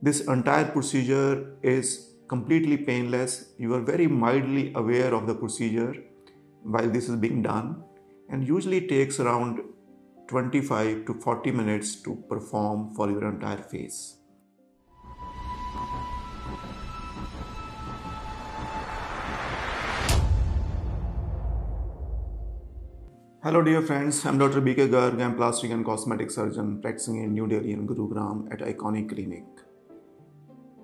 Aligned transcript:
This 0.00 0.20
entire 0.28 0.66
procedure 0.66 1.56
is 1.60 2.14
completely 2.28 2.76
painless. 2.76 3.46
You 3.58 3.74
are 3.74 3.80
very 3.80 4.06
mildly 4.06 4.72
aware 4.76 5.12
of 5.12 5.26
the 5.26 5.34
procedure 5.34 5.92
while 6.62 6.88
this 6.88 7.08
is 7.08 7.16
being 7.16 7.42
done 7.42 7.82
and 8.30 8.46
usually 8.46 8.86
takes 8.86 9.18
around 9.18 9.58
25 10.28 11.04
to 11.06 11.14
40 11.14 11.50
minutes 11.50 11.96
to 12.02 12.14
perform 12.28 12.94
for 12.94 13.10
your 13.10 13.28
entire 13.28 13.64
face. 13.64 14.18
Hello 23.42 23.62
dear 23.62 23.82
friends, 23.82 24.24
I'm 24.24 24.38
Dr. 24.38 24.60
BK 24.60 24.90
Garg. 24.90 25.20
I'm 25.20 25.34
plastic 25.34 25.72
and 25.72 25.84
cosmetic 25.84 26.30
surgeon 26.30 26.80
practicing 26.80 27.24
in 27.24 27.32
New 27.32 27.48
Delhi 27.48 27.72
and 27.72 27.88
Gurugram 27.88 28.52
at 28.52 28.60
Iconic 28.60 29.08
Clinic. 29.08 29.67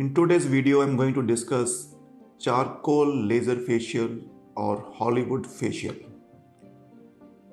In 0.00 0.12
today's 0.12 0.44
video, 0.44 0.82
I'm 0.82 0.94
going 0.94 1.14
to 1.14 1.22
discuss 1.22 1.94
charcoal 2.38 3.06
laser 3.28 3.56
facial 3.56 4.10
or 4.54 4.92
Hollywood 4.94 5.46
facial. 5.46 5.94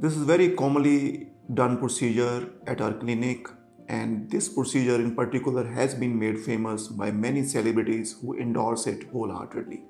This 0.00 0.16
is 0.16 0.24
very 0.24 0.48
commonly 0.56 1.28
done 1.54 1.78
procedure 1.78 2.50
at 2.66 2.80
our 2.80 2.94
clinic 2.94 3.46
and 3.86 4.28
this 4.28 4.48
procedure 4.48 4.96
in 4.96 5.14
particular 5.14 5.64
has 5.68 5.94
been 5.94 6.18
made 6.18 6.40
famous 6.40 6.88
by 6.88 7.12
many 7.12 7.44
celebrities 7.44 8.16
who 8.20 8.36
endorse 8.36 8.88
it 8.88 9.04
wholeheartedly. 9.12 9.84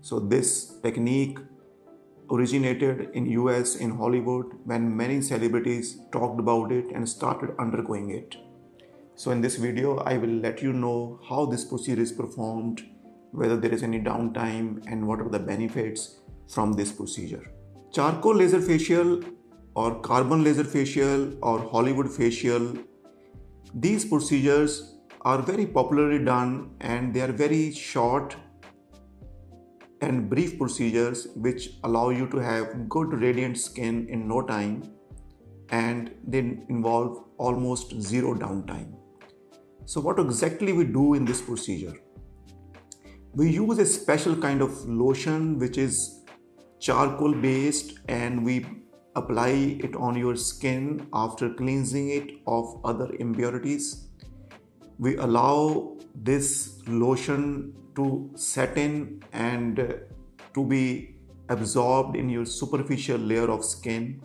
So 0.00 0.20
this 0.20 0.80
technique 0.82 1.38
originated 2.30 3.10
in 3.12 3.26
US 3.26 3.76
in 3.76 3.90
Hollywood 3.90 4.46
when 4.64 4.96
many 4.96 5.20
celebrities 5.20 5.98
talked 6.12 6.40
about 6.40 6.72
it 6.72 6.86
and 6.94 7.06
started 7.06 7.54
undergoing 7.58 8.08
it. 8.08 8.36
So 9.18 9.32
in 9.32 9.40
this 9.40 9.56
video 9.56 9.96
I 10.10 10.16
will 10.16 10.34
let 10.42 10.62
you 10.62 10.72
know 10.72 11.18
how 11.28 11.44
this 11.44 11.64
procedure 11.64 12.00
is 12.00 12.12
performed, 12.12 12.84
whether 13.32 13.56
there 13.56 13.72
is 13.72 13.82
any 13.82 13.98
downtime 13.98 14.80
and 14.86 15.08
what 15.08 15.20
are 15.20 15.28
the 15.28 15.40
benefits 15.40 16.18
from 16.46 16.74
this 16.74 16.92
procedure. 16.92 17.50
Charcoal 17.92 18.36
laser 18.36 18.60
facial 18.60 19.20
or 19.74 20.00
carbon 20.02 20.44
laser 20.44 20.62
facial 20.62 21.32
or 21.42 21.58
Hollywood 21.58 22.08
facial 22.08 22.74
these 23.74 24.04
procedures 24.04 24.94
are 25.22 25.42
very 25.42 25.66
popularly 25.66 26.24
done 26.24 26.70
and 26.80 27.12
they 27.12 27.20
are 27.20 27.32
very 27.32 27.72
short 27.72 28.36
and 30.00 30.30
brief 30.30 30.56
procedures 30.60 31.26
which 31.34 31.70
allow 31.82 32.10
you 32.10 32.28
to 32.28 32.36
have 32.36 32.88
good 32.88 33.12
radiant 33.14 33.58
skin 33.58 34.06
in 34.08 34.28
no 34.28 34.42
time 34.42 34.80
and 35.70 36.14
they 36.24 36.38
involve 36.68 37.24
almost 37.36 38.00
zero 38.00 38.32
downtime. 38.32 38.94
So 39.88 40.02
what 40.02 40.18
exactly 40.18 40.74
we 40.74 40.84
do 40.84 41.14
in 41.14 41.24
this 41.24 41.40
procedure? 41.40 41.94
We 43.32 43.48
use 43.48 43.78
a 43.78 43.86
special 43.86 44.36
kind 44.36 44.60
of 44.60 44.86
lotion 44.86 45.58
which 45.58 45.78
is 45.78 46.26
charcoal 46.78 47.32
based 47.32 47.98
and 48.06 48.44
we 48.44 48.66
apply 49.16 49.78
it 49.86 49.96
on 49.96 50.14
your 50.14 50.36
skin 50.36 51.08
after 51.14 51.48
cleansing 51.54 52.10
it 52.10 52.32
of 52.46 52.82
other 52.84 53.10
impurities. 53.18 54.08
We 54.98 55.16
allow 55.16 55.96
this 56.14 56.82
lotion 56.86 57.74
to 57.96 58.30
set 58.34 58.76
in 58.76 59.22
and 59.32 60.02
to 60.52 60.66
be 60.66 61.16
absorbed 61.48 62.14
in 62.14 62.28
your 62.28 62.44
superficial 62.44 63.16
layer 63.16 63.50
of 63.50 63.64
skin. 63.64 64.20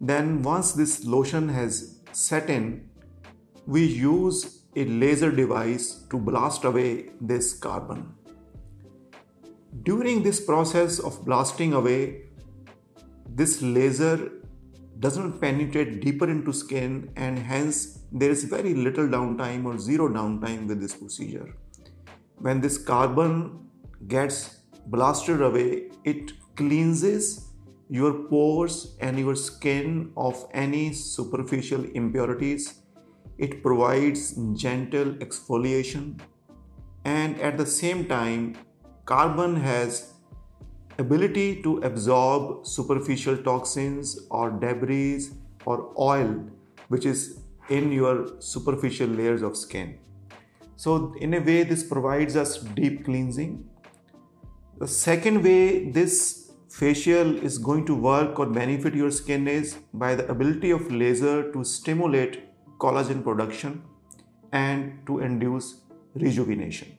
Then, 0.00 0.42
once 0.42 0.72
this 0.72 1.04
lotion 1.04 1.48
has 1.50 2.00
set 2.10 2.50
in, 2.50 2.89
we 3.70 3.84
use 3.84 4.38
a 4.76 4.84
laser 5.02 5.30
device 5.30 5.86
to 6.10 6.18
blast 6.18 6.64
away 6.64 7.10
this 7.20 7.52
carbon. 7.54 8.02
During 9.84 10.22
this 10.22 10.40
process 10.44 10.98
of 10.98 11.24
blasting 11.24 11.72
away, 11.72 12.24
this 13.40 13.62
laser 13.62 14.32
doesn't 14.98 15.40
penetrate 15.40 16.00
deeper 16.04 16.28
into 16.28 16.52
skin 16.52 17.10
and 17.16 17.38
hence 17.38 18.00
there 18.12 18.30
is 18.30 18.44
very 18.44 18.74
little 18.74 19.08
downtime 19.16 19.64
or 19.64 19.78
zero 19.78 20.08
downtime 20.08 20.66
with 20.66 20.80
this 20.80 20.94
procedure 20.94 21.48
when 22.40 22.60
this 22.60 22.78
carbon 22.78 23.68
gets 24.08 24.60
blasted 24.86 25.42
away, 25.42 25.90
it 26.04 26.32
cleanses 26.56 27.48
your 27.88 28.12
pores 28.28 28.96
and 29.00 29.18
your 29.18 29.36
skin 29.36 30.12
of 30.16 30.46
any 30.54 30.92
superficial 30.92 31.84
impurities. 31.94 32.80
It 33.46 33.62
provides 33.62 34.22
gentle 34.62 35.12
exfoliation 35.26 36.20
and 37.04 37.40
at 37.40 37.56
the 37.56 37.66
same 37.66 38.06
time 38.06 38.56
carbon 39.06 39.56
has 39.56 40.12
ability 40.98 41.62
to 41.62 41.78
absorb 41.78 42.66
superficial 42.66 43.38
toxins 43.38 44.18
or 44.30 44.50
debris 44.50 45.30
or 45.64 45.78
oil 45.98 46.34
which 46.88 47.06
is 47.06 47.40
in 47.70 47.90
your 47.92 48.14
superficial 48.40 49.08
layers 49.08 49.42
of 49.42 49.56
skin. 49.56 49.98
So, 50.76 51.14
in 51.20 51.34
a 51.34 51.40
way, 51.40 51.62
this 51.62 51.84
provides 51.84 52.36
us 52.36 52.58
deep 52.58 53.04
cleansing. 53.04 53.64
The 54.78 54.88
second 54.88 55.44
way 55.44 55.90
this 55.90 56.50
facial 56.68 57.36
is 57.44 57.58
going 57.58 57.86
to 57.86 57.94
work 57.94 58.38
or 58.38 58.46
benefit 58.46 58.94
your 58.94 59.10
skin 59.10 59.46
is 59.48 59.76
by 59.94 60.14
the 60.14 60.26
ability 60.30 60.70
of 60.70 60.90
laser 60.90 61.52
to 61.52 61.64
stimulate 61.64 62.49
collagen 62.84 63.22
production 63.22 63.82
and 64.52 65.06
to 65.06 65.20
induce 65.20 65.82
rejuvenation. 66.14 66.96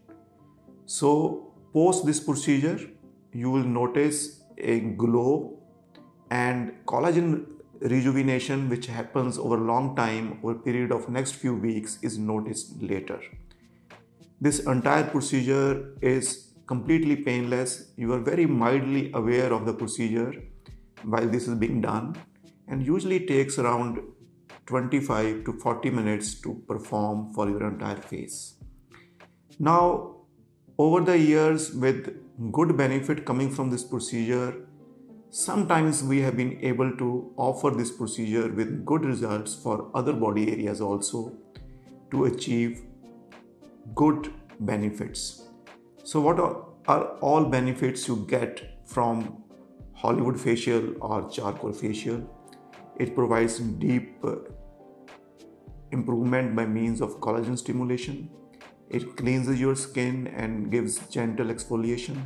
So, 0.86 1.54
post 1.74 2.06
this 2.06 2.20
procedure, 2.20 2.80
you 3.34 3.50
will 3.50 3.64
notice 3.64 4.44
a 4.58 4.80
glow 5.04 5.60
and 6.30 6.74
collagen 6.86 7.46
rejuvenation 7.82 8.70
which 8.70 8.86
happens 8.88 9.38
over 9.38 9.56
a 9.58 9.66
long 9.74 9.96
time 9.96 10.40
over 10.44 10.54
period 10.56 10.92
of 10.92 11.10
next 11.10 11.32
few 11.32 11.56
weeks 11.56 11.98
is 12.04 12.18
noticed 12.18 12.82
later 12.82 13.20
this 14.42 14.60
entire 14.62 15.04
procedure 15.04 15.94
is 16.02 16.54
completely 16.66 17.16
painless. 17.16 17.92
You 17.96 18.12
are 18.14 18.20
very 18.20 18.48
mildly 18.48 19.12
aware 19.14 19.54
of 19.54 19.68
the 19.68 19.74
procedure 19.74 20.34
while 21.04 21.28
this 21.28 21.48
is 21.48 21.54
being 21.56 21.80
done 21.80 22.16
and 22.68 22.84
usually 22.84 23.20
takes 23.28 23.60
around 23.60 24.00
25 24.72 25.44
to 25.46 25.54
40 25.60 25.90
minutes 26.00 26.34
to 26.42 26.56
perform 26.68 27.32
for 27.34 27.50
your 27.50 27.68
entire 27.68 28.02
face. 28.12 28.56
Now, 29.60 30.16
over 30.78 31.02
the 31.02 31.18
years, 31.18 31.74
with 31.74 32.08
good 32.52 32.76
benefit 32.78 33.26
coming 33.26 33.50
from 33.52 33.70
this 33.70 33.84
procedure, 33.84 34.68
sometimes 35.30 36.04
we 36.12 36.22
have 36.22 36.38
been 36.38 36.54
able 36.70 36.96
to 37.02 37.10
offer 37.38 37.72
this 37.72 37.92
procedure 37.92 38.48
with 38.62 38.86
good 38.86 39.06
results 39.06 39.54
for 39.54 39.92
other 39.94 40.14
body 40.14 40.50
areas 40.52 40.82
also 40.82 41.34
to 42.12 42.26
achieve 42.26 42.82
good 43.94 44.34
benefits. 44.60 45.50
So, 46.04 46.22
what 46.22 46.40
are, 46.40 47.06
all 47.30 47.46
benefits 47.46 48.08
you 48.08 48.26
get 48.28 48.62
from 48.86 49.44
Hollywood 49.94 50.40
facial 50.40 50.96
or 51.02 51.30
charcoal 51.30 51.74
facial? 51.74 52.24
It 52.98 53.16
provides 53.16 53.60
deep 53.60 54.26
improvement 55.92 56.56
by 56.56 56.66
means 56.66 57.02
of 57.02 57.20
collagen 57.20 57.58
stimulation. 57.58 58.30
It 58.90 59.16
cleanses 59.16 59.60
your 59.60 59.76
skin 59.76 60.28
and 60.28 60.72
gives 60.72 61.00
gentle 61.08 61.48
exfoliation. 61.48 62.22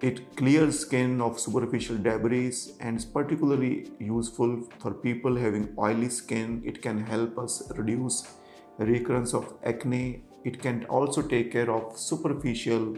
It 0.00 0.36
clears 0.36 0.78
skin 0.78 1.20
of 1.20 1.38
superficial 1.38 1.98
debris 1.98 2.72
and 2.80 2.96
is 2.96 3.04
particularly 3.04 3.90
useful 3.98 4.66
for 4.78 4.94
people 4.94 5.36
having 5.36 5.74
oily 5.78 6.08
skin. 6.08 6.62
It 6.64 6.80
can 6.80 7.04
help 7.04 7.38
us 7.38 7.70
reduce 7.76 8.26
recurrence 8.78 9.34
of 9.34 9.54
acne 9.62 10.22
it 10.44 10.60
can 10.60 10.84
also 10.86 11.20
take 11.22 11.52
care 11.52 11.70
of 11.70 11.98
superficial 11.98 12.96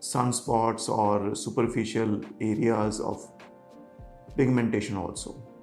sunspots 0.00 0.88
or 0.88 1.34
superficial 1.34 2.20
areas 2.40 3.00
of 3.00 3.28
pigmentation 4.36 4.96
also 4.96 5.53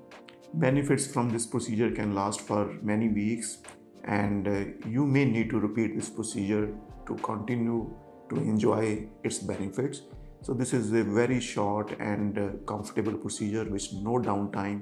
benefits 0.53 1.07
from 1.07 1.29
this 1.29 1.45
procedure 1.45 1.91
can 1.91 2.13
last 2.13 2.41
for 2.41 2.77
many 2.81 3.07
weeks 3.07 3.59
and 4.03 4.47
uh, 4.47 4.87
you 4.87 5.05
may 5.05 5.25
need 5.25 5.49
to 5.49 5.59
repeat 5.59 5.95
this 5.95 6.09
procedure 6.09 6.73
to 7.07 7.15
continue 7.17 7.93
to 8.29 8.35
enjoy 8.35 9.07
its 9.23 9.39
benefits. 9.39 10.01
So 10.41 10.53
this 10.53 10.73
is 10.73 10.91
a 10.93 11.03
very 11.03 11.39
short 11.39 11.95
and 11.99 12.37
uh, 12.37 12.47
comfortable 12.65 13.13
procedure 13.13 13.63
with 13.63 13.87
no 13.93 14.13
downtime 14.17 14.81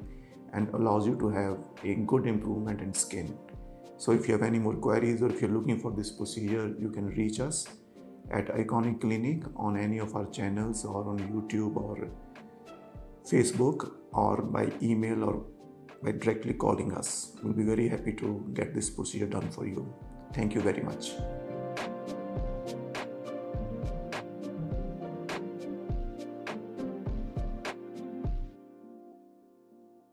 and 0.54 0.70
allows 0.70 1.06
you 1.06 1.16
to 1.20 1.30
have 1.30 1.58
a 1.84 1.96
good 1.96 2.26
improvement 2.26 2.82
in 2.82 2.94
skin. 2.94 3.38
So 3.98 4.12
if 4.14 4.28
you 4.28 4.34
have 4.34 4.44
any 4.44 4.60
more 4.60 4.76
queries 4.76 5.22
or 5.22 5.30
if 5.30 5.42
you're 5.42 5.52
looking 5.52 5.80
for 5.80 5.92
this 5.92 6.12
procedure, 6.12 6.74
you 6.80 6.90
can 6.90 7.08
reach 7.08 7.40
us 7.40 7.68
at 8.32 8.48
Iconic 8.48 9.02
Clinic 9.02 9.44
on 9.56 9.78
any 9.78 10.00
of 10.00 10.16
our 10.16 10.26
channels 10.28 10.86
or 10.86 11.10
on 11.10 11.20
YouTube 11.20 11.76
or 11.76 12.10
Facebook 13.30 13.92
or 14.14 14.42
by 14.42 14.72
email 14.82 15.24
or 15.24 15.46
by 16.04 16.12
directly 16.12 16.54
calling 16.54 16.94
us. 16.94 17.34
We'll 17.44 17.54
be 17.54 17.64
very 17.64 17.88
happy 17.90 18.14
to 18.14 18.50
get 18.54 18.74
this 18.74 18.90
procedure 18.90 19.28
done 19.28 19.50
for 19.50 19.68
you. 19.68 19.94
Thank 20.34 20.56
you 20.56 20.62
very 20.62 20.82
much. 20.82 21.12